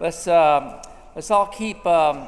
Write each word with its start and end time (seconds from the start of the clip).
Let's, 0.00 0.26
uh, 0.26 0.82
let's 1.14 1.30
all 1.30 1.46
keep 1.46 1.84
um, 1.84 2.26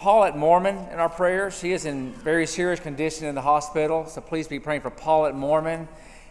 Paulette 0.00 0.36
Mormon 0.36 0.74
in 0.92 0.98
our 0.98 1.08
prayers. 1.08 1.56
She 1.56 1.70
is 1.70 1.84
in 1.84 2.12
very 2.12 2.44
serious 2.44 2.80
condition 2.80 3.28
in 3.28 3.36
the 3.36 3.40
hospital, 3.40 4.04
so 4.06 4.20
please 4.20 4.48
be 4.48 4.58
praying 4.58 4.80
for 4.80 4.90
Paulette 4.90 5.36
Mormon. 5.36 5.86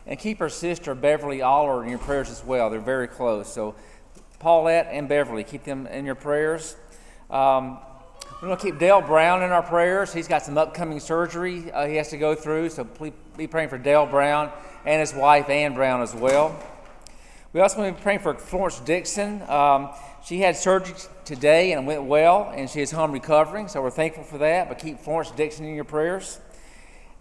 And 0.06 0.20
keep 0.20 0.40
her 0.40 0.50
sister 0.50 0.94
Beverly 0.94 1.42
Aller 1.42 1.86
in 1.86 1.90
your 1.90 2.00
prayers 2.00 2.30
as 2.30 2.44
well. 2.44 2.70
They're 2.70 2.82
very 2.82 3.08
close. 3.08 3.48
So 3.48 3.76
Paulette 4.40 4.90
and 4.92 5.08
Beverly, 5.08 5.46
keep 5.46 5.64
them 5.64 5.88
in 5.88 6.06
your 6.06 6.16
prayers. 6.16 6.76
Um, 7.29 7.79
we're 8.42 8.49
going 8.49 8.58
to 8.58 8.63
keep 8.65 8.78
Dale 8.78 8.99
Brown 8.99 9.44
in 9.44 9.52
our 9.52 9.63
prayers. 9.63 10.12
He's 10.12 10.28
got 10.28 10.44
some 10.44 10.58
upcoming 10.58 10.99
surgery 10.99 11.72
uh, 11.72 11.88
he 11.88 11.96
has 11.96 12.10
to 12.10 12.18
go 12.18 12.36
through, 12.36 12.72
so 12.72 12.84
please 12.84 13.13
be 13.38 13.47
praying 13.47 13.70
for 13.70 13.78
Dale 13.78 14.06
Brown 14.06 14.52
and 14.86 14.99
his 14.99 15.13
wife, 15.13 15.47
Ann 15.47 15.76
Brown, 15.76 16.02
as 16.02 16.13
well. 16.13 16.62
We 17.54 17.62
also 17.62 17.80
want 17.80 17.95
to 17.95 18.00
be 18.00 18.04
praying 18.04 18.20
for 18.20 18.34
Florence 18.34 18.80
Dixon. 18.82 19.41
Um, 19.50 19.90
she 20.26 20.40
had 20.41 20.58
surgery 20.58 20.96
today 21.23 21.72
and 21.72 21.88
went 21.88 22.04
well, 22.04 22.52
and 22.54 22.70
she 22.70 22.82
is 22.82 22.92
home 22.92 23.14
recovering, 23.14 23.70
so 23.70 23.82
we're 23.82 23.90
thankful 23.90 24.24
for 24.24 24.38
that. 24.40 24.68
But 24.68 24.80
keep 24.80 25.00
Florence 25.00 25.32
Dixon 25.32 25.66
in 25.66 25.74
your 25.74 25.86
prayers. 25.86 26.40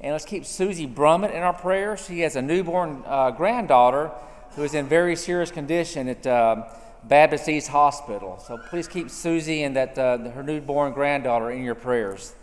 And 0.00 0.12
let's 0.12 0.24
keep 0.24 0.44
Susie 0.44 0.86
Brummett 0.86 1.32
in 1.32 1.42
our 1.42 1.52
prayers. 1.52 2.04
She 2.04 2.20
has 2.20 2.34
a 2.34 2.42
newborn 2.42 3.04
uh, 3.06 3.30
granddaughter 3.30 4.10
who 4.56 4.64
is 4.64 4.74
in 4.74 4.86
very 4.88 5.14
serious 5.14 5.52
condition 5.52 6.08
at 6.08 6.26
uh, 6.26 6.64
Baptist 7.04 7.48
East 7.48 7.68
Hospital. 7.68 8.42
So 8.44 8.58
please 8.68 8.88
keep 8.88 9.10
Susie 9.10 9.62
and 9.62 9.76
that, 9.76 9.96
uh, 9.96 10.18
her 10.30 10.42
newborn 10.42 10.92
granddaughter 10.92 11.52
in 11.52 11.62
your 11.62 11.76
prayers. 11.76 12.34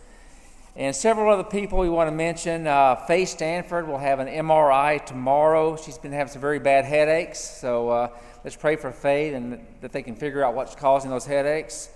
And 0.76 0.94
several 0.94 1.32
other 1.32 1.44
people 1.44 1.78
we 1.78 1.88
want 1.88 2.08
to 2.08 2.14
mention. 2.14 2.66
Uh, 2.66 2.96
Faye 2.96 3.26
Stanford 3.26 3.86
will 3.86 3.98
have 3.98 4.18
an 4.18 4.26
MRI 4.26 5.04
tomorrow. 5.06 5.76
She's 5.76 5.98
been 5.98 6.10
having 6.10 6.32
some 6.32 6.40
very 6.40 6.58
bad 6.58 6.84
headaches, 6.84 7.38
so 7.38 7.90
uh, 7.90 8.08
let's 8.42 8.56
pray 8.56 8.74
for 8.74 8.90
Faye 8.90 9.34
and 9.34 9.64
that 9.82 9.92
they 9.92 10.02
can 10.02 10.16
figure 10.16 10.44
out 10.44 10.56
what's 10.56 10.74
causing 10.74 11.12
those 11.12 11.26
headaches. 11.26 11.90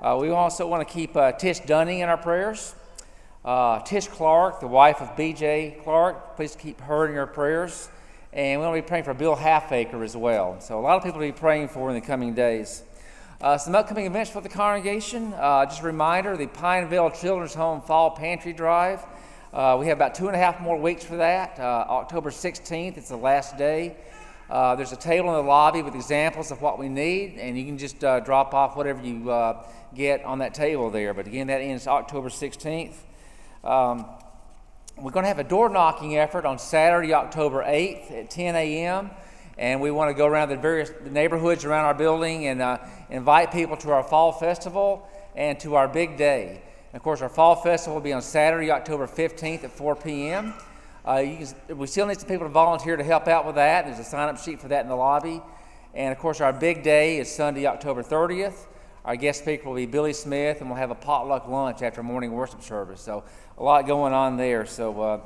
Uh, 0.00 0.16
we 0.20 0.30
also 0.30 0.64
want 0.68 0.86
to 0.86 0.94
keep 0.94 1.16
uh, 1.16 1.32
Tish 1.32 1.58
Dunning 1.58 2.00
in 2.00 2.08
our 2.08 2.16
prayers. 2.16 2.76
Uh, 3.44 3.80
Tish 3.80 4.06
Clark, 4.06 4.60
the 4.60 4.68
wife 4.68 5.00
of 5.00 5.16
B.J. 5.16 5.78
Clark, 5.82 6.36
please 6.36 6.54
keep 6.54 6.80
her 6.82 7.08
in 7.08 7.14
your 7.14 7.26
prayers. 7.26 7.88
And 8.32 8.60
we 8.60 8.64
want 8.64 8.76
to 8.76 8.82
be 8.82 8.86
praying 8.86 9.04
for 9.04 9.14
Bill 9.14 9.34
Halfacre 9.34 10.04
as 10.04 10.16
well. 10.16 10.60
So 10.60 10.78
a 10.78 10.82
lot 10.82 10.96
of 10.96 11.02
people 11.02 11.18
to 11.18 11.26
be 11.26 11.32
praying 11.32 11.66
for 11.66 11.88
in 11.88 11.96
the 11.96 12.00
coming 12.00 12.34
days. 12.34 12.84
Uh, 13.40 13.56
some 13.56 13.74
upcoming 13.74 14.04
events 14.04 14.30
for 14.30 14.42
the 14.42 14.50
congregation. 14.50 15.32
Uh, 15.32 15.64
just 15.64 15.80
a 15.80 15.84
reminder 15.84 16.36
the 16.36 16.46
Pineville 16.46 17.10
Children's 17.10 17.54
Home 17.54 17.80
Fall 17.80 18.10
Pantry 18.10 18.52
Drive. 18.52 19.02
Uh, 19.54 19.78
we 19.80 19.86
have 19.86 19.96
about 19.96 20.14
two 20.14 20.26
and 20.26 20.36
a 20.36 20.38
half 20.38 20.60
more 20.60 20.76
weeks 20.76 21.04
for 21.04 21.16
that. 21.16 21.58
Uh, 21.58 21.62
October 21.88 22.28
16th, 22.28 22.98
it's 22.98 23.08
the 23.08 23.16
last 23.16 23.56
day. 23.56 23.96
Uh, 24.50 24.76
there's 24.76 24.92
a 24.92 24.96
table 24.96 25.30
in 25.30 25.36
the 25.36 25.48
lobby 25.48 25.80
with 25.80 25.94
examples 25.94 26.50
of 26.50 26.60
what 26.60 26.78
we 26.78 26.90
need, 26.90 27.38
and 27.38 27.58
you 27.58 27.64
can 27.64 27.78
just 27.78 28.04
uh, 28.04 28.20
drop 28.20 28.52
off 28.52 28.76
whatever 28.76 29.02
you 29.02 29.24
get 29.94 30.22
on 30.26 30.40
that 30.40 30.52
table 30.52 30.90
there. 30.90 31.14
But 31.14 31.26
again, 31.26 31.46
that 31.46 31.62
ends 31.62 31.86
October 31.86 32.28
16th. 32.28 32.92
Um, 33.64 34.04
we're 34.98 35.12
going 35.12 35.24
to 35.24 35.28
have 35.28 35.38
a 35.38 35.44
door 35.44 35.70
knocking 35.70 36.18
effort 36.18 36.44
on 36.44 36.58
Saturday, 36.58 37.14
October 37.14 37.62
8th 37.62 38.12
at 38.12 38.28
10 38.28 38.54
a.m 38.54 39.10
and 39.58 39.80
we 39.80 39.90
want 39.90 40.10
to 40.10 40.14
go 40.14 40.26
around 40.26 40.48
the 40.48 40.56
various 40.56 40.90
neighborhoods 41.10 41.64
around 41.64 41.84
our 41.84 41.94
building 41.94 42.46
and 42.46 42.62
uh, 42.62 42.78
invite 43.10 43.52
people 43.52 43.76
to 43.78 43.90
our 43.90 44.02
fall 44.02 44.32
festival 44.32 45.08
and 45.34 45.58
to 45.60 45.74
our 45.74 45.88
big 45.88 46.16
day. 46.16 46.62
And 46.92 46.98
of 46.98 47.02
course, 47.02 47.22
our 47.22 47.28
fall 47.28 47.56
festival 47.56 47.94
will 47.94 48.02
be 48.02 48.12
on 48.12 48.22
Saturday, 48.22 48.70
October 48.70 49.06
15th 49.06 49.64
at 49.64 49.70
4 49.70 49.96
p.m. 49.96 50.54
Uh, 51.04 51.22
can, 51.22 51.78
we 51.78 51.86
still 51.86 52.06
need 52.06 52.18
some 52.18 52.28
people 52.28 52.46
to 52.46 52.52
volunteer 52.52 52.96
to 52.96 53.04
help 53.04 53.28
out 53.28 53.46
with 53.46 53.54
that. 53.54 53.86
There's 53.86 53.98
a 53.98 54.04
sign 54.04 54.28
up 54.28 54.38
sheet 54.38 54.60
for 54.60 54.68
that 54.68 54.82
in 54.82 54.88
the 54.88 54.96
lobby. 54.96 55.42
And 55.94 56.12
of 56.12 56.18
course, 56.18 56.40
our 56.40 56.52
big 56.52 56.82
day 56.82 57.18
is 57.18 57.30
Sunday, 57.30 57.66
October 57.66 58.02
30th. 58.02 58.66
Our 59.04 59.16
guest 59.16 59.40
speaker 59.40 59.68
will 59.68 59.76
be 59.76 59.86
Billy 59.86 60.12
Smith, 60.12 60.60
and 60.60 60.68
we'll 60.68 60.78
have 60.78 60.90
a 60.90 60.94
potluck 60.94 61.48
lunch 61.48 61.80
after 61.82 62.02
morning 62.02 62.32
worship 62.32 62.62
service. 62.62 63.00
So, 63.00 63.24
a 63.56 63.62
lot 63.62 63.86
going 63.86 64.12
on 64.12 64.36
there. 64.36 64.66
So, 64.66 65.00
uh, 65.00 65.20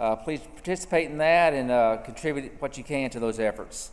uh, 0.00 0.16
please 0.16 0.40
participate 0.40 1.10
in 1.10 1.18
that 1.18 1.52
and 1.52 1.70
uh, 1.70 1.98
contribute 1.98 2.52
what 2.58 2.78
you 2.78 2.82
can 2.82 3.10
to 3.10 3.20
those 3.20 3.38
efforts. 3.38 3.90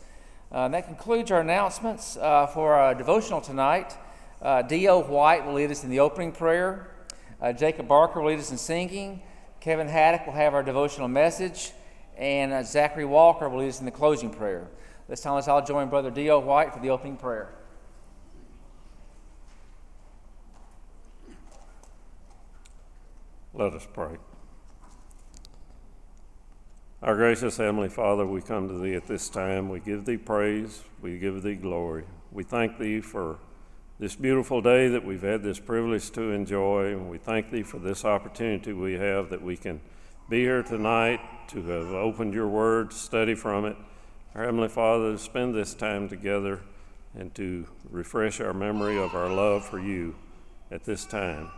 Uh, 0.50 0.66
that 0.68 0.86
concludes 0.86 1.30
our 1.30 1.42
announcements 1.42 2.16
uh, 2.16 2.46
for 2.46 2.72
our 2.74 2.94
devotional 2.94 3.42
tonight. 3.42 3.94
Uh, 4.40 4.62
D.O. 4.62 5.00
White 5.00 5.44
will 5.44 5.52
lead 5.52 5.70
us 5.70 5.84
in 5.84 5.90
the 5.90 6.00
opening 6.00 6.32
prayer. 6.32 6.90
Uh, 7.42 7.52
Jacob 7.52 7.86
Barker 7.86 8.20
will 8.20 8.30
lead 8.30 8.38
us 8.38 8.50
in 8.50 8.56
singing. 8.56 9.20
Kevin 9.60 9.86
Haddock 9.86 10.26
will 10.26 10.32
have 10.32 10.54
our 10.54 10.62
devotional 10.62 11.08
message. 11.08 11.72
And 12.16 12.66
Zachary 12.66 13.04
Walker 13.04 13.48
will 13.48 13.58
lead 13.58 13.68
us 13.68 13.78
in 13.78 13.84
the 13.84 13.90
closing 13.90 14.30
prayer. 14.30 14.66
This 15.08 15.20
time, 15.20 15.34
let's 15.34 15.46
all 15.46 15.64
join 15.64 15.90
Brother 15.90 16.10
D.O. 16.10 16.38
White 16.38 16.72
for 16.72 16.80
the 16.80 16.88
opening 16.88 17.16
prayer. 17.16 17.52
Let 23.52 23.74
us 23.74 23.86
pray. 23.92 24.16
Our 27.00 27.14
gracious 27.14 27.58
Heavenly 27.58 27.90
Father, 27.90 28.26
we 28.26 28.42
come 28.42 28.66
to 28.66 28.76
Thee 28.76 28.96
at 28.96 29.06
this 29.06 29.28
time. 29.28 29.68
We 29.68 29.78
give 29.78 30.04
Thee 30.04 30.16
praise. 30.16 30.82
We 31.00 31.16
give 31.16 31.44
Thee 31.44 31.54
glory. 31.54 32.02
We 32.32 32.42
thank 32.42 32.76
Thee 32.76 33.00
for 33.00 33.38
this 34.00 34.16
beautiful 34.16 34.60
day 34.60 34.88
that 34.88 35.04
we've 35.04 35.22
had 35.22 35.44
this 35.44 35.60
privilege 35.60 36.10
to 36.10 36.32
enjoy. 36.32 36.86
And 36.86 37.08
we 37.08 37.18
thank 37.18 37.52
Thee 37.52 37.62
for 37.62 37.78
this 37.78 38.04
opportunity 38.04 38.72
we 38.72 38.94
have 38.94 39.30
that 39.30 39.40
we 39.40 39.56
can 39.56 39.80
be 40.28 40.40
here 40.40 40.64
tonight 40.64 41.20
to 41.50 41.62
have 41.62 41.92
opened 41.92 42.34
Your 42.34 42.48
Word, 42.48 42.92
study 42.92 43.36
from 43.36 43.64
it. 43.64 43.76
Our 44.34 44.46
Heavenly 44.46 44.68
Father, 44.68 45.12
to 45.12 45.18
spend 45.18 45.54
this 45.54 45.74
time 45.74 46.08
together 46.08 46.62
and 47.14 47.32
to 47.36 47.68
refresh 47.88 48.40
our 48.40 48.52
memory 48.52 48.98
of 48.98 49.14
our 49.14 49.28
love 49.28 49.64
for 49.64 49.78
You 49.78 50.16
at 50.72 50.82
this 50.82 51.06
time. 51.06 51.52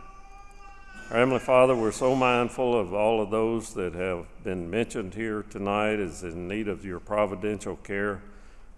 Our 1.11 1.17
Heavenly 1.17 1.39
Father, 1.39 1.75
we're 1.75 1.91
so 1.91 2.15
mindful 2.15 2.73
of 2.79 2.93
all 2.93 3.21
of 3.21 3.31
those 3.31 3.73
that 3.73 3.93
have 3.95 4.27
been 4.45 4.69
mentioned 4.69 5.13
here 5.13 5.43
tonight 5.43 5.99
as 5.99 6.23
in 6.23 6.47
need 6.47 6.69
of 6.69 6.85
your 6.85 7.01
providential 7.01 7.75
care. 7.75 8.21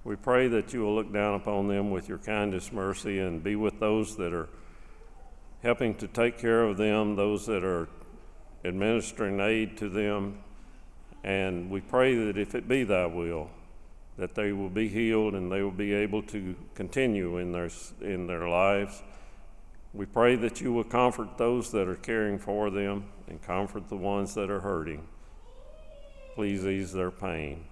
We 0.04 0.16
pray 0.16 0.48
that 0.48 0.74
you 0.74 0.82
will 0.82 0.96
look 0.96 1.14
down 1.14 1.36
upon 1.36 1.68
them 1.68 1.92
with 1.92 2.10
your 2.10 2.18
kindest 2.18 2.74
mercy 2.74 3.20
and 3.20 3.44
be 3.44 3.56
with 3.56 3.80
those 3.80 4.16
that 4.16 4.34
are 4.34 4.50
helping 5.62 5.94
to 5.98 6.08
take 6.08 6.40
care 6.40 6.64
of 6.64 6.78
them, 6.78 7.16
those 7.16 7.46
that 7.46 7.64
are 7.64 7.88
administering 8.66 9.40
aid 9.40 9.78
to 9.78 9.88
them. 9.88 10.40
And 11.24 11.70
we 11.70 11.82
pray 11.82 12.16
that 12.16 12.36
if 12.36 12.56
it 12.56 12.68
be 12.68 12.84
thy 12.84 13.06
will, 13.06 13.52
that 14.18 14.34
they 14.34 14.54
will 14.54 14.72
be 14.72 14.88
healed 14.88 15.36
and 15.36 15.52
they 15.52 15.62
will 15.62 15.70
be 15.70 15.94
able 15.94 16.24
to 16.24 16.56
continue 16.74 17.38
in 17.38 17.52
their, 17.52 17.70
in 18.02 18.26
their 18.26 18.50
lives 18.50 19.04
we 19.94 20.08
pray 20.08 20.36
that 20.36 20.60
you 20.60 20.74
will 20.74 20.84
comfort 20.84 21.38
those 21.38 21.72
that 21.72 21.88
are 21.88 21.96
caring 21.96 22.40
for 22.40 22.72
them 22.72 23.06
and 23.28 23.42
comfort 23.42 23.88
the 23.90 23.96
ones 23.96 24.34
that 24.34 24.50
are 24.50 24.62
hurting. 24.62 25.08
Please 26.34 26.66
ease 26.66 26.92
their 26.92 27.12
pain. 27.12 27.66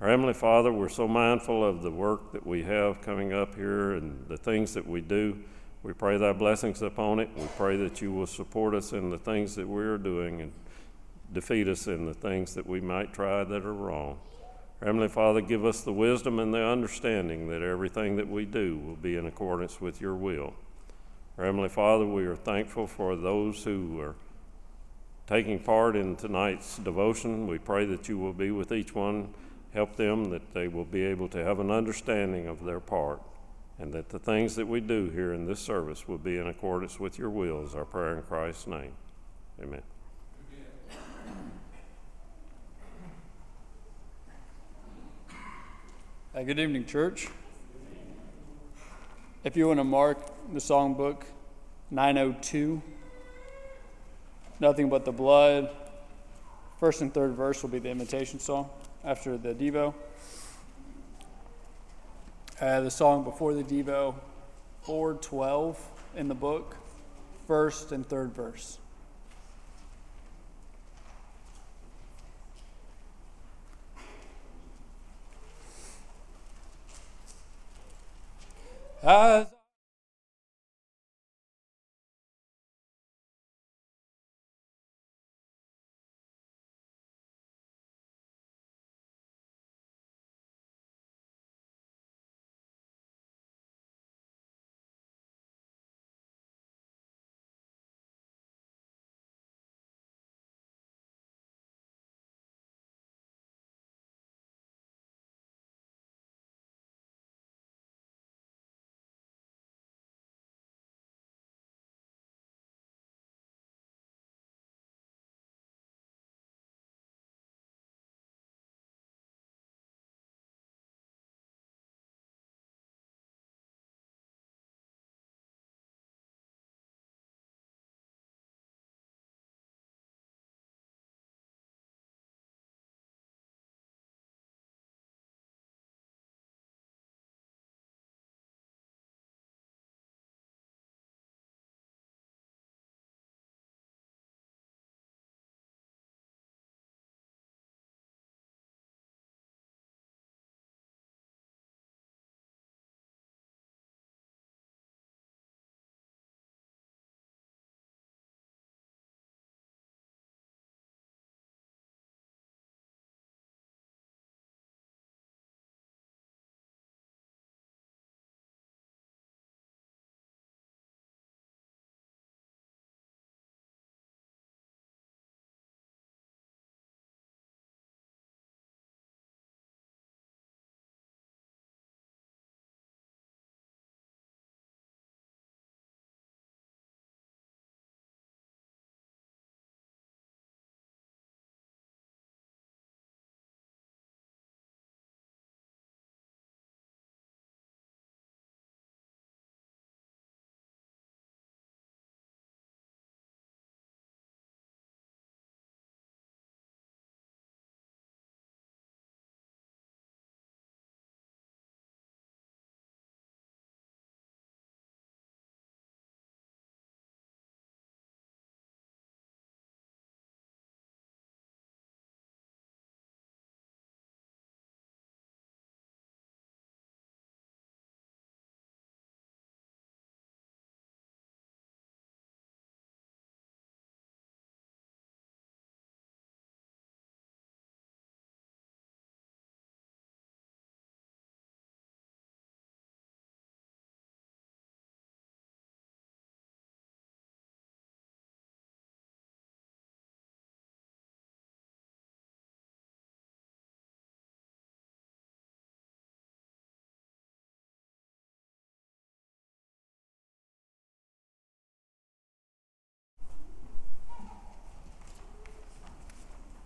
Our 0.00 0.08
Heavenly 0.08 0.34
Father, 0.34 0.70
we're 0.70 0.90
so 0.90 1.08
mindful 1.08 1.64
of 1.64 1.82
the 1.82 1.90
work 1.90 2.32
that 2.32 2.46
we 2.46 2.64
have 2.64 3.00
coming 3.00 3.32
up 3.32 3.54
here 3.54 3.92
and 3.92 4.26
the 4.28 4.36
things 4.36 4.74
that 4.74 4.86
we 4.86 5.00
do. 5.00 5.38
We 5.82 5.94
pray 5.94 6.18
thy 6.18 6.34
blessings 6.34 6.82
upon 6.82 7.18
it. 7.18 7.30
We 7.34 7.46
pray 7.56 7.76
that 7.78 8.02
you 8.02 8.12
will 8.12 8.26
support 8.26 8.74
us 8.74 8.92
in 8.92 9.08
the 9.08 9.18
things 9.18 9.54
that 9.54 9.66
we 9.66 9.82
are 9.84 9.98
doing 9.98 10.42
and 10.42 10.52
defeat 11.32 11.66
us 11.66 11.86
in 11.86 12.04
the 12.04 12.14
things 12.14 12.54
that 12.54 12.66
we 12.66 12.80
might 12.80 13.14
try 13.14 13.42
that 13.42 13.64
are 13.64 13.72
wrong. 13.72 14.18
Our 14.80 14.86
Heavenly 14.86 15.08
Father, 15.08 15.40
give 15.40 15.64
us 15.64 15.80
the 15.80 15.92
wisdom 15.92 16.40
and 16.40 16.52
the 16.52 16.62
understanding 16.62 17.48
that 17.48 17.62
everything 17.62 18.16
that 18.16 18.28
we 18.28 18.44
do 18.44 18.76
will 18.76 18.96
be 18.96 19.16
in 19.16 19.26
accordance 19.26 19.80
with 19.80 20.00
your 20.00 20.14
will. 20.14 20.52
Our 21.38 21.46
Heavenly 21.46 21.70
Father, 21.70 22.06
we 22.06 22.26
are 22.26 22.36
thankful 22.36 22.86
for 22.86 23.16
those 23.16 23.64
who 23.64 23.98
are 24.00 24.14
taking 25.26 25.58
part 25.58 25.96
in 25.96 26.14
tonight's 26.14 26.76
devotion. 26.76 27.46
We 27.46 27.58
pray 27.58 27.86
that 27.86 28.06
you 28.06 28.18
will 28.18 28.34
be 28.34 28.50
with 28.50 28.70
each 28.70 28.94
one, 28.94 29.32
help 29.72 29.96
them, 29.96 30.28
that 30.30 30.52
they 30.52 30.68
will 30.68 30.84
be 30.84 31.02
able 31.04 31.28
to 31.30 31.42
have 31.42 31.58
an 31.58 31.70
understanding 31.70 32.48
of 32.48 32.64
their 32.64 32.80
part, 32.80 33.22
and 33.78 33.94
that 33.94 34.10
the 34.10 34.18
things 34.18 34.56
that 34.56 34.68
we 34.68 34.80
do 34.80 35.08
here 35.08 35.32
in 35.32 35.46
this 35.46 35.60
service 35.60 36.06
will 36.06 36.18
be 36.18 36.36
in 36.36 36.46
accordance 36.48 37.00
with 37.00 37.18
your 37.18 37.30
will, 37.30 37.64
is 37.64 37.74
our 37.74 37.86
prayer 37.86 38.16
in 38.16 38.22
Christ's 38.22 38.66
name. 38.66 38.92
Amen. 39.62 39.82
Uh, 46.34 46.42
good 46.42 46.58
evening, 46.58 46.84
church. 46.84 47.28
If 49.44 49.56
you 49.56 49.66
want 49.66 49.80
to 49.80 49.84
mark 49.84 50.18
the 50.52 50.60
songbook 50.60 51.24
902, 51.90 52.80
Nothing 54.60 54.88
But 54.88 55.04
the 55.04 55.10
Blood, 55.10 55.68
first 56.78 57.00
and 57.00 57.12
third 57.12 57.32
verse 57.32 57.60
will 57.60 57.70
be 57.70 57.80
the 57.80 57.88
invitation 57.88 58.38
song 58.38 58.70
after 59.02 59.36
the 59.36 59.52
Devo. 59.52 59.94
Uh, 62.60 62.82
the 62.82 62.90
song 62.90 63.24
before 63.24 63.52
the 63.52 63.64
Devo, 63.64 64.14
412 64.82 65.88
in 66.14 66.28
the 66.28 66.36
book, 66.36 66.76
first 67.48 67.90
and 67.90 68.06
third 68.06 68.32
verse. 68.32 68.78
As 79.04 79.46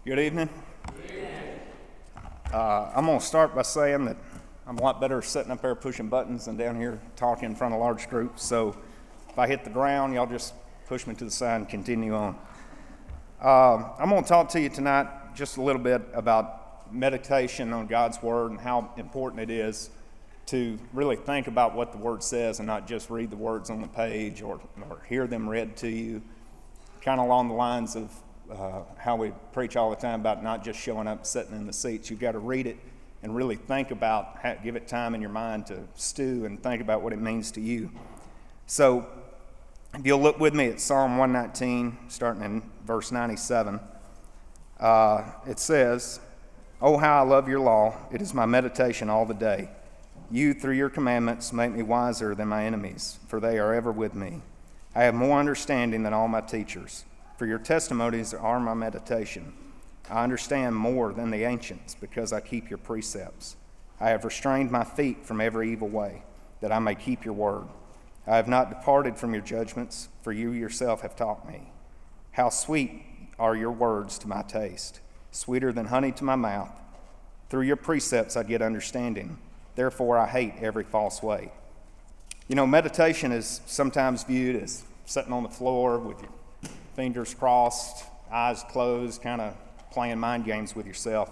Good 0.06 0.20
evening. 0.20 0.48
Uh, 2.52 2.92
I'm 2.94 3.06
going 3.06 3.18
to 3.18 3.24
start 3.24 3.56
by 3.56 3.62
saying 3.62 4.04
that 4.04 4.16
I'm 4.64 4.78
a 4.78 4.80
lot 4.80 5.00
better 5.00 5.20
sitting 5.20 5.50
up 5.50 5.60
there 5.62 5.74
pushing 5.74 6.06
buttons 6.08 6.44
than 6.44 6.56
down 6.56 6.76
here 6.76 7.00
talking 7.16 7.46
in 7.46 7.56
front 7.56 7.74
of 7.74 7.80
large 7.80 8.08
groups. 8.08 8.44
So 8.44 8.76
if 9.28 9.36
I 9.36 9.48
hit 9.48 9.64
the 9.64 9.70
ground, 9.70 10.14
y'all 10.14 10.28
just 10.28 10.54
push 10.86 11.08
me 11.08 11.16
to 11.16 11.24
the 11.24 11.30
side 11.32 11.56
and 11.56 11.68
continue 11.68 12.14
on. 12.14 12.38
Uh, 13.42 13.94
I'm 13.98 14.08
going 14.08 14.22
to 14.22 14.28
talk 14.28 14.48
to 14.50 14.60
you 14.60 14.68
tonight 14.68 15.08
just 15.34 15.56
a 15.56 15.60
little 15.60 15.82
bit 15.82 16.02
about 16.14 16.92
meditation 16.94 17.72
on 17.72 17.88
God's 17.88 18.22
Word 18.22 18.52
and 18.52 18.60
how 18.60 18.92
important 18.96 19.42
it 19.42 19.50
is 19.50 19.90
to 20.46 20.78
really 20.92 21.16
think 21.16 21.48
about 21.48 21.74
what 21.74 21.90
the 21.90 21.98
Word 21.98 22.22
says 22.22 22.60
and 22.60 22.66
not 22.68 22.86
just 22.86 23.10
read 23.10 23.30
the 23.30 23.36
words 23.36 23.70
on 23.70 23.80
the 23.80 23.88
page 23.88 24.40
or, 24.40 24.60
or 24.88 25.00
hear 25.08 25.26
them 25.26 25.48
read 25.48 25.76
to 25.78 25.88
you. 25.88 26.22
Kind 27.00 27.18
of 27.18 27.26
along 27.26 27.48
the 27.48 27.54
lines 27.54 27.96
of 27.96 28.08
uh, 28.50 28.82
how 28.96 29.16
we 29.16 29.32
preach 29.52 29.76
all 29.76 29.90
the 29.90 29.96
time 29.96 30.20
about 30.20 30.42
not 30.42 30.64
just 30.64 30.78
showing 30.78 31.06
up, 31.06 31.26
sitting 31.26 31.54
in 31.54 31.66
the 31.66 31.72
seats. 31.72 32.10
You've 32.10 32.20
got 32.20 32.32
to 32.32 32.38
read 32.38 32.66
it 32.66 32.76
and 33.22 33.34
really 33.34 33.56
think 33.56 33.90
about, 33.90 34.42
give 34.62 34.76
it 34.76 34.86
time 34.86 35.14
in 35.14 35.20
your 35.20 35.30
mind 35.30 35.66
to 35.66 35.82
stew 35.94 36.44
and 36.44 36.62
think 36.62 36.80
about 36.80 37.02
what 37.02 37.12
it 37.12 37.20
means 37.20 37.50
to 37.52 37.60
you. 37.60 37.90
So, 38.66 39.06
if 39.94 40.04
you'll 40.04 40.20
look 40.20 40.38
with 40.38 40.54
me 40.54 40.68
at 40.68 40.80
Psalm 40.80 41.16
119, 41.16 41.96
starting 42.08 42.42
in 42.42 42.62
verse 42.84 43.10
97, 43.10 43.80
uh, 44.78 45.24
it 45.46 45.58
says, 45.58 46.20
Oh, 46.82 46.98
how 46.98 47.24
I 47.24 47.26
love 47.26 47.48
your 47.48 47.60
law! 47.60 47.94
It 48.12 48.20
is 48.20 48.34
my 48.34 48.44
meditation 48.44 49.08
all 49.08 49.24
the 49.24 49.34
day. 49.34 49.70
You, 50.30 50.52
through 50.52 50.74
your 50.74 50.90
commandments, 50.90 51.52
make 51.52 51.72
me 51.72 51.82
wiser 51.82 52.34
than 52.34 52.48
my 52.48 52.64
enemies, 52.64 53.18
for 53.28 53.40
they 53.40 53.58
are 53.58 53.72
ever 53.72 53.90
with 53.90 54.14
me. 54.14 54.42
I 54.94 55.04
have 55.04 55.14
more 55.14 55.38
understanding 55.38 56.02
than 56.02 56.12
all 56.12 56.28
my 56.28 56.42
teachers 56.42 57.04
for 57.36 57.46
your 57.46 57.58
testimonies 57.58 58.32
are 58.32 58.58
my 58.58 58.74
meditation. 58.74 59.52
I 60.10 60.24
understand 60.24 60.76
more 60.76 61.12
than 61.12 61.30
the 61.30 61.44
ancients 61.44 61.94
because 61.94 62.32
I 62.32 62.40
keep 62.40 62.70
your 62.70 62.78
precepts. 62.78 63.56
I 64.00 64.10
have 64.10 64.24
restrained 64.24 64.70
my 64.70 64.84
feet 64.84 65.24
from 65.24 65.40
every 65.40 65.72
evil 65.72 65.88
way, 65.88 66.22
that 66.60 66.72
I 66.72 66.78
may 66.78 66.94
keep 66.94 67.24
your 67.24 67.34
word. 67.34 67.66
I 68.26 68.36
have 68.36 68.48
not 68.48 68.70
departed 68.70 69.16
from 69.16 69.32
your 69.32 69.42
judgments, 69.42 70.08
for 70.22 70.32
you 70.32 70.50
yourself 70.50 71.02
have 71.02 71.16
taught 71.16 71.48
me. 71.48 71.70
How 72.32 72.48
sweet 72.48 73.02
are 73.38 73.56
your 73.56 73.70
words 73.70 74.18
to 74.20 74.28
my 74.28 74.42
taste, 74.42 75.00
sweeter 75.30 75.72
than 75.72 75.86
honey 75.86 76.12
to 76.12 76.24
my 76.24 76.36
mouth. 76.36 76.72
Through 77.50 77.62
your 77.62 77.76
precepts 77.76 78.36
I 78.36 78.42
get 78.42 78.62
understanding. 78.62 79.38
Therefore 79.74 80.18
I 80.18 80.26
hate 80.26 80.54
every 80.60 80.84
false 80.84 81.22
way. 81.22 81.52
You 82.48 82.56
know, 82.56 82.66
meditation 82.66 83.32
is 83.32 83.60
sometimes 83.66 84.24
viewed 84.24 84.62
as 84.62 84.84
sitting 85.04 85.32
on 85.32 85.42
the 85.42 85.48
floor 85.48 85.98
with 85.98 86.20
your 86.20 86.30
fingers 86.96 87.34
crossed, 87.34 88.04
eyes 88.32 88.64
closed, 88.70 89.22
kind 89.22 89.40
of 89.40 89.54
playing 89.92 90.18
mind 90.18 90.44
games 90.44 90.74
with 90.74 90.86
yourself. 90.86 91.30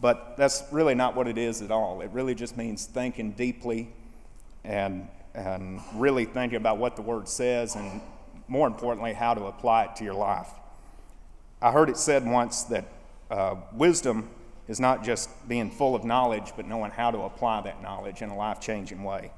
But 0.00 0.36
that's 0.36 0.64
really 0.72 0.94
not 0.94 1.14
what 1.14 1.28
it 1.28 1.38
is 1.38 1.62
at 1.62 1.70
all. 1.70 2.00
It 2.00 2.10
really 2.10 2.34
just 2.34 2.56
means 2.56 2.86
thinking 2.86 3.32
deeply 3.32 3.92
and, 4.64 5.08
and 5.34 5.80
really 5.94 6.24
thinking 6.24 6.56
about 6.56 6.78
what 6.78 6.96
the 6.96 7.02
Word 7.02 7.28
says 7.28 7.76
and, 7.76 8.00
more 8.48 8.66
importantly, 8.66 9.12
how 9.12 9.34
to 9.34 9.44
apply 9.44 9.84
it 9.84 9.96
to 9.96 10.04
your 10.04 10.14
life. 10.14 10.48
I 11.62 11.70
heard 11.70 11.88
it 11.88 11.96
said 11.96 12.26
once 12.26 12.64
that 12.64 12.86
uh, 13.30 13.56
wisdom 13.72 14.30
is 14.66 14.80
not 14.80 15.04
just 15.04 15.28
being 15.48 15.70
full 15.70 15.94
of 15.94 16.04
knowledge, 16.04 16.52
but 16.56 16.66
knowing 16.66 16.90
how 16.90 17.10
to 17.10 17.18
apply 17.18 17.60
that 17.62 17.82
knowledge 17.82 18.22
in 18.22 18.30
a 18.30 18.36
life 18.36 18.60
changing 18.60 19.02
way. 19.04 19.30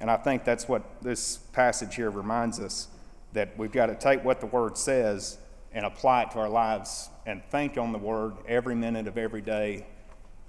And 0.00 0.10
I 0.10 0.16
think 0.16 0.44
that's 0.44 0.68
what 0.68 0.82
this 1.02 1.38
passage 1.52 1.94
here 1.96 2.10
reminds 2.10 2.60
us 2.60 2.88
that 3.34 3.56
we've 3.58 3.72
got 3.72 3.86
to 3.86 3.94
take 3.94 4.24
what 4.24 4.40
the 4.40 4.46
Word 4.46 4.78
says 4.78 5.38
and 5.72 5.84
apply 5.84 6.22
it 6.22 6.30
to 6.30 6.38
our 6.38 6.48
lives 6.48 7.10
and 7.26 7.44
think 7.50 7.76
on 7.76 7.92
the 7.92 7.98
Word 7.98 8.34
every 8.48 8.74
minute 8.74 9.06
of 9.06 9.18
every 9.18 9.42
day. 9.42 9.86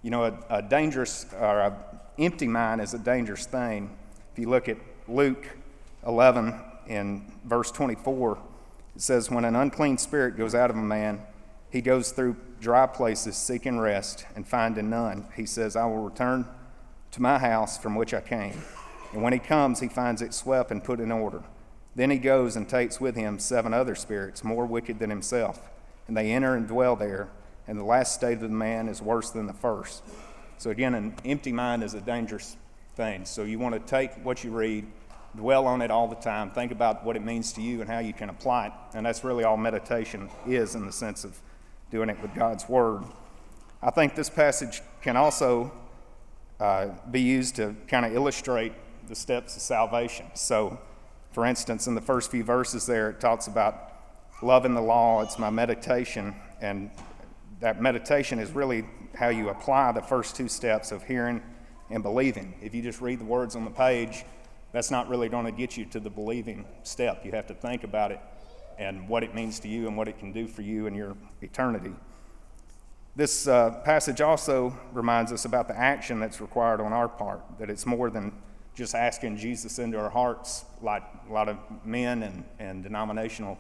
You 0.01 0.11
know, 0.11 0.25
a, 0.25 0.39
a 0.49 0.61
dangerous 0.61 1.25
or 1.33 1.61
an 1.61 1.73
empty 2.17 2.47
mind 2.47 2.81
is 2.81 2.93
a 2.93 2.99
dangerous 2.99 3.45
thing. 3.45 3.95
If 4.31 4.39
you 4.39 4.49
look 4.49 4.69
at 4.69 4.77
Luke 5.07 5.47
11 6.05 6.59
in 6.87 7.31
verse 7.43 7.71
24, 7.71 8.37
it 8.95 9.01
says, 9.01 9.31
When 9.31 9.45
an 9.45 9.55
unclean 9.55 9.97
spirit 9.97 10.37
goes 10.37 10.53
out 10.53 10.69
of 10.69 10.77
a 10.77 10.81
man, 10.81 11.21
he 11.71 11.81
goes 11.81 12.11
through 12.11 12.37
dry 12.61 12.85
places 12.85 13.35
seeking 13.35 13.79
rest 13.79 14.25
and 14.35 14.47
finding 14.47 14.89
none. 14.91 15.25
He 15.35 15.45
says, 15.45 15.75
I 15.75 15.85
will 15.85 15.97
return 15.97 16.47
to 17.11 17.21
my 17.21 17.39
house 17.39 17.77
from 17.77 17.95
which 17.95 18.13
I 18.13 18.21
came. 18.21 18.61
And 19.11 19.23
when 19.23 19.33
he 19.33 19.39
comes, 19.39 19.79
he 19.79 19.87
finds 19.87 20.21
it 20.21 20.33
swept 20.33 20.71
and 20.71 20.83
put 20.83 20.99
in 20.99 21.11
order. 21.11 21.41
Then 21.95 22.09
he 22.09 22.17
goes 22.17 22.55
and 22.55 22.67
takes 22.67 22.99
with 22.99 23.15
him 23.15 23.39
seven 23.39 23.73
other 23.73 23.95
spirits, 23.95 24.43
more 24.43 24.65
wicked 24.65 24.99
than 24.99 25.09
himself, 25.09 25.69
and 26.07 26.15
they 26.15 26.31
enter 26.31 26.55
and 26.55 26.67
dwell 26.67 26.95
there. 26.95 27.29
And 27.67 27.79
the 27.79 27.85
last 27.85 28.13
state 28.13 28.33
of 28.33 28.41
the 28.41 28.49
man 28.49 28.87
is 28.87 29.01
worse 29.01 29.31
than 29.31 29.47
the 29.47 29.53
first. 29.53 30.03
So, 30.57 30.69
again, 30.69 30.93
an 30.93 31.15
empty 31.25 31.51
mind 31.51 31.83
is 31.83 31.93
a 31.93 32.01
dangerous 32.01 32.57
thing. 32.95 33.25
So, 33.25 33.43
you 33.43 33.59
want 33.59 33.73
to 33.75 33.79
take 33.79 34.11
what 34.23 34.43
you 34.43 34.51
read, 34.51 34.85
dwell 35.35 35.65
on 35.65 35.81
it 35.81 35.89
all 35.89 36.07
the 36.07 36.15
time, 36.15 36.51
think 36.51 36.71
about 36.71 37.03
what 37.03 37.15
it 37.15 37.23
means 37.23 37.53
to 37.53 37.61
you 37.61 37.81
and 37.81 37.89
how 37.89 37.99
you 37.99 38.13
can 38.13 38.29
apply 38.29 38.67
it. 38.67 38.73
And 38.93 39.05
that's 39.05 39.23
really 39.23 39.43
all 39.43 39.57
meditation 39.57 40.29
is 40.45 40.75
in 40.75 40.85
the 40.85 40.91
sense 40.91 41.23
of 41.23 41.39
doing 41.91 42.09
it 42.09 42.21
with 42.21 42.35
God's 42.35 42.69
Word. 42.69 43.03
I 43.81 43.89
think 43.89 44.15
this 44.15 44.29
passage 44.29 44.81
can 45.01 45.17
also 45.17 45.71
uh, 46.59 46.89
be 47.11 47.21
used 47.21 47.55
to 47.55 47.75
kind 47.87 48.05
of 48.05 48.13
illustrate 48.13 48.73
the 49.07 49.15
steps 49.15 49.55
of 49.55 49.61
salvation. 49.61 50.25
So, 50.35 50.79
for 51.35 51.45
instance, 51.45 51.85
in 51.85 51.95
the 51.95 52.01
first 52.01 52.31
few 52.31 52.45
verses 52.45 52.85
there, 52.85 53.09
it 53.09 53.19
talks 53.19 53.47
about 53.47 53.91
loving 54.41 54.73
the 54.73 54.81
law, 54.81 55.21
it's 55.21 55.37
my 55.37 55.49
meditation, 55.49 56.33
and 56.61 56.89
that 57.59 57.81
meditation 57.81 58.39
is 58.39 58.51
really 58.51 58.85
how 59.13 59.27
you 59.27 59.49
apply 59.49 59.91
the 59.91 60.01
first 60.01 60.37
two 60.37 60.47
steps 60.47 60.93
of 60.93 61.03
hearing 61.03 61.43
and 61.89 62.01
believing. 62.01 62.53
If 62.61 62.73
you 62.73 62.81
just 62.81 63.01
read 63.01 63.19
the 63.19 63.25
words 63.25 63.57
on 63.57 63.65
the 63.65 63.69
page, 63.69 64.23
that's 64.71 64.89
not 64.89 65.09
really 65.09 65.27
going 65.27 65.43
to 65.45 65.51
get 65.51 65.75
you 65.75 65.83
to 65.87 65.99
the 65.99 66.09
believing 66.09 66.63
step. 66.83 67.25
You 67.25 67.33
have 67.33 67.47
to 67.47 67.53
think 67.53 67.83
about 67.83 68.13
it 68.13 68.21
and 68.79 69.05
what 69.09 69.21
it 69.21 69.35
means 69.35 69.59
to 69.59 69.67
you 69.67 69.89
and 69.89 69.97
what 69.97 70.07
it 70.07 70.17
can 70.17 70.31
do 70.31 70.47
for 70.47 70.61
you 70.61 70.87
in 70.87 70.95
your 70.95 71.17
eternity. 71.41 71.93
This 73.17 73.45
uh, 73.45 73.81
passage 73.83 74.21
also 74.21 74.73
reminds 74.93 75.33
us 75.33 75.43
about 75.43 75.67
the 75.67 75.77
action 75.77 76.17
that's 76.17 76.39
required 76.39 76.79
on 76.79 76.93
our 76.93 77.09
part, 77.09 77.41
that 77.59 77.69
it's 77.69 77.85
more 77.85 78.09
than 78.09 78.31
just 78.75 78.93
asking 78.93 79.37
Jesus 79.37 79.79
into 79.79 79.97
our 79.97 80.09
hearts, 80.09 80.65
like 80.81 81.03
a 81.29 81.33
lot 81.33 81.47
of 81.47 81.57
men 81.85 82.23
and, 82.23 82.43
and 82.59 82.83
denominational 82.83 83.57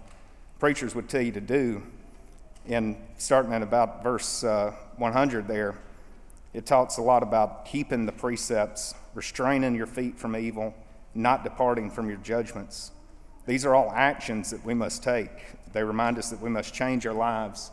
preachers 0.59 0.93
would 0.93 1.09
tell 1.09 1.21
you 1.21 1.31
to 1.31 1.41
do. 1.41 1.81
In 2.67 2.97
starting 3.17 3.53
at 3.53 3.61
about 3.61 4.03
verse 4.03 4.43
uh, 4.43 4.73
100 4.97 5.47
there, 5.47 5.75
it 6.53 6.65
talks 6.65 6.97
a 6.97 7.01
lot 7.01 7.23
about 7.23 7.65
keeping 7.65 8.05
the 8.05 8.11
precepts, 8.11 8.93
restraining 9.13 9.75
your 9.75 9.85
feet 9.85 10.17
from 10.17 10.35
evil, 10.35 10.73
not 11.13 11.43
departing 11.43 11.89
from 11.89 12.09
your 12.09 12.17
judgments. 12.17 12.91
These 13.45 13.65
are 13.65 13.75
all 13.75 13.91
actions 13.91 14.49
that 14.51 14.65
we 14.65 14.73
must 14.73 15.03
take. 15.03 15.29
They 15.71 15.83
remind 15.83 16.17
us 16.17 16.29
that 16.29 16.41
we 16.41 16.49
must 16.49 16.73
change 16.73 17.05
our 17.05 17.13
lives. 17.13 17.71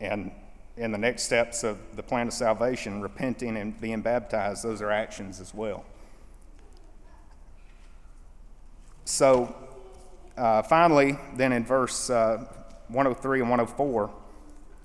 And 0.00 0.30
in 0.76 0.92
the 0.92 0.98
next 0.98 1.22
steps 1.22 1.64
of 1.64 1.78
the 1.96 2.02
plan 2.02 2.28
of 2.28 2.34
salvation, 2.34 3.00
repenting 3.00 3.56
and 3.56 3.80
being 3.80 4.02
baptized, 4.02 4.62
those 4.62 4.82
are 4.82 4.90
actions 4.90 5.40
as 5.40 5.54
well. 5.54 5.84
So, 9.06 9.54
uh, 10.36 10.62
finally, 10.62 11.16
then 11.36 11.52
in 11.52 11.64
verse 11.64 12.10
uh, 12.10 12.44
103 12.88 13.40
and 13.40 13.48
104, 13.48 14.10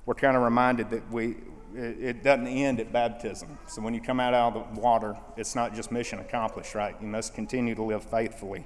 we're 0.05 0.13
kind 0.13 0.37
of 0.37 0.43
reminded 0.43 0.91
that 0.91 1.11
we 1.11 1.37
it, 1.75 1.97
it 1.99 2.23
doesn't 2.23 2.47
end 2.47 2.79
at 2.79 2.93
baptism. 2.93 3.57
So 3.65 3.81
when 3.81 3.95
you 3.95 3.99
come 4.01 4.19
out 4.19 4.35
of 4.35 4.53
the 4.53 4.79
water, 4.79 5.17
it's 5.37 5.55
not 5.55 5.73
just 5.73 5.91
mission 5.91 6.19
accomplished, 6.19 6.75
right? 6.75 6.95
You 7.01 7.07
must 7.07 7.33
continue 7.33 7.73
to 7.73 7.81
live 7.81 8.03
faithfully. 8.03 8.63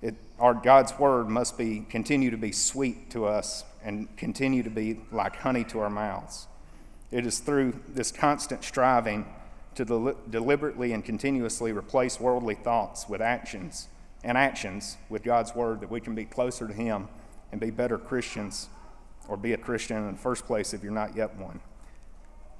It, 0.00 0.14
our 0.38 0.54
God's 0.54 0.98
word 0.98 1.28
must 1.28 1.58
be 1.58 1.84
continue 1.90 2.30
to 2.30 2.38
be 2.38 2.50
sweet 2.50 3.10
to 3.10 3.26
us 3.26 3.64
and 3.84 4.08
continue 4.16 4.62
to 4.62 4.70
be 4.70 5.00
like 5.12 5.36
honey 5.36 5.64
to 5.64 5.80
our 5.80 5.90
mouths. 5.90 6.46
It 7.10 7.26
is 7.26 7.40
through 7.40 7.78
this 7.88 8.10
constant 8.10 8.64
striving 8.64 9.26
to 9.74 9.84
del- 9.84 10.16
deliberately 10.30 10.94
and 10.94 11.04
continuously 11.04 11.72
replace 11.72 12.18
worldly 12.18 12.54
thoughts 12.54 13.06
with 13.06 13.20
actions 13.20 13.88
and 14.24 14.38
actions 14.38 14.96
with 15.08 15.22
God's 15.22 15.54
Word 15.54 15.80
that 15.80 15.90
we 15.90 16.00
can 16.00 16.14
be 16.14 16.24
closer 16.24 16.66
to 16.66 16.74
Him 16.74 17.08
and 17.50 17.60
be 17.60 17.70
better 17.70 17.98
Christians 17.98 18.68
or 19.28 19.36
be 19.36 19.52
a 19.52 19.56
Christian 19.56 19.96
in 19.96 20.12
the 20.12 20.18
first 20.18 20.46
place 20.46 20.74
if 20.74 20.82
you're 20.82 20.92
not 20.92 21.16
yet 21.16 21.36
one. 21.36 21.60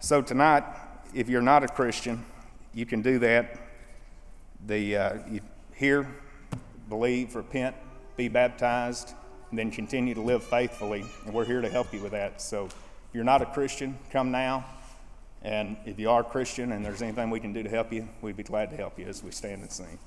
So, 0.00 0.20
tonight, 0.22 0.64
if 1.14 1.28
you're 1.28 1.42
not 1.42 1.62
a 1.62 1.68
Christian, 1.68 2.24
you 2.74 2.86
can 2.86 3.02
do 3.02 3.18
that. 3.20 3.58
The, 4.66 4.96
uh, 4.96 5.18
you 5.30 5.40
hear, 5.74 6.06
believe, 6.88 7.34
repent, 7.34 7.76
be 8.16 8.28
baptized, 8.28 9.14
and 9.50 9.58
then 9.58 9.70
continue 9.70 10.14
to 10.14 10.20
live 10.20 10.42
faithfully. 10.42 11.04
And 11.24 11.34
we're 11.34 11.44
here 11.44 11.60
to 11.60 11.68
help 11.68 11.92
you 11.92 12.00
with 12.00 12.12
that. 12.12 12.40
So, 12.40 12.66
if 12.66 12.74
you're 13.12 13.24
not 13.24 13.42
a 13.42 13.46
Christian, 13.46 13.98
come 14.10 14.30
now. 14.30 14.64
And 15.42 15.76
if 15.84 15.98
you 15.98 16.08
are 16.10 16.20
a 16.20 16.24
Christian 16.24 16.72
and 16.72 16.84
there's 16.84 17.02
anything 17.02 17.30
we 17.30 17.40
can 17.40 17.52
do 17.52 17.62
to 17.62 17.68
help 17.68 17.92
you, 17.92 18.08
we'd 18.20 18.36
be 18.36 18.44
glad 18.44 18.70
to 18.70 18.76
help 18.76 18.98
you 18.98 19.06
as 19.06 19.22
we 19.22 19.32
stand 19.32 19.62
and 19.62 19.70
sing. 19.70 19.98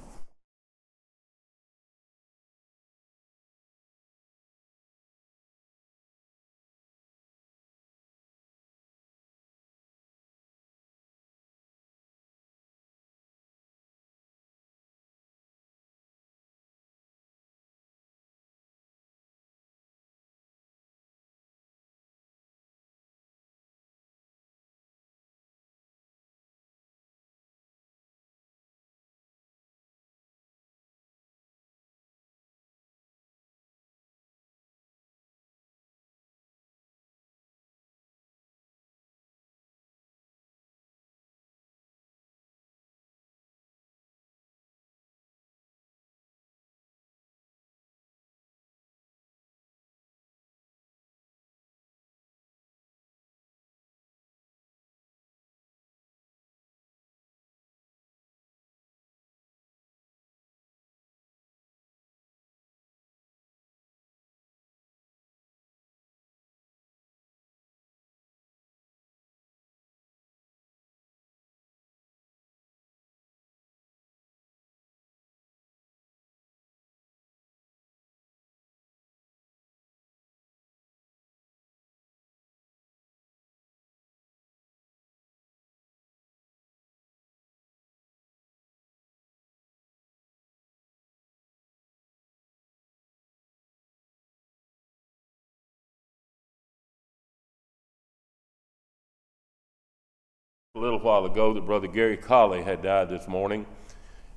A 100.76 100.80
little 100.80 101.00
while 101.00 101.24
ago 101.26 101.54
that 101.54 101.66
Brother 101.66 101.88
Gary 101.88 102.18
Colley 102.18 102.62
had 102.62 102.84
died 102.84 103.08
this 103.08 103.30
morning. 103.30 103.66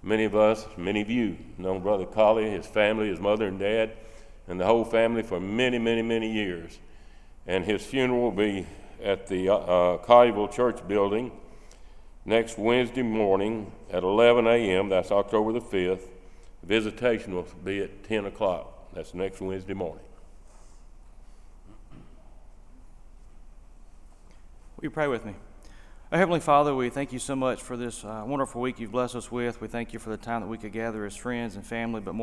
Many 0.05 0.23
of 0.23 0.37
us, 0.37 0.65
many 0.77 1.01
of 1.01 1.11
you, 1.11 1.37
know 1.59 1.81
Brother 1.81 2.07
Colley, 2.07 2.49
his 2.49 2.65
family, 2.65 3.09
his 3.09 3.19
mother 3.19 3.49
and 3.49 3.59
dad, 3.59 3.91
and 4.47 4.61
the 4.61 4.65
whole 4.65 4.85
family 4.85 5.25
for 5.25 5.41
many, 5.41 5.81
many, 5.81 6.01
many 6.01 6.31
years. 6.31 6.79
And 7.49 7.65
his 7.65 7.85
funeral 7.85 8.23
will 8.23 8.31
be 8.31 8.69
at 9.03 9.27
the 9.27 9.49
uh, 9.49 9.57
uh, 9.57 9.99
Colleyville 10.05 10.53
Church 10.53 10.87
Building 10.87 11.33
next 12.25 12.57
Wednesday 12.57 13.03
morning 13.03 13.73
at 13.91 14.05
11 14.05 14.47
a.m. 14.47 14.91
That's 14.91 15.11
October 15.11 15.53
the 15.53 15.61
5th. 15.61 16.07
Visitation 16.63 17.35
will 17.35 17.49
be 17.65 17.81
at 17.83 18.05
10 18.05 18.27
o'clock. 18.27 18.95
That's 18.95 19.13
next 19.13 19.41
Wednesday 19.41 19.75
morning. 19.75 20.05
Will 24.77 24.85
you 24.85 24.91
pray 24.91 25.09
with 25.09 25.25
me? 25.25 25.35
Heavenly 26.11 26.41
Father, 26.41 26.75
we 26.75 26.89
thank 26.89 27.13
you 27.13 27.19
so 27.19 27.37
much 27.37 27.61
for 27.61 27.77
this 27.77 28.03
uh, 28.03 28.25
wonderful 28.27 28.63
week 28.63 28.81
you've 28.81 28.93
blessed 28.93 29.15
us 29.15 29.31
with. 29.31 29.61
We 29.61 29.69
thank 29.69 29.93
you 29.93 29.99
for 29.99 30.09
the 30.09 30.17
time 30.17 30.41
that 30.41 30.47
we 30.47 30.57
could 30.57 30.73
gather 30.73 31.05
as 31.05 31.15
friends 31.15 31.55
and 31.55 31.67
family, 31.67 32.01
but 32.01 32.15
more 32.15 32.17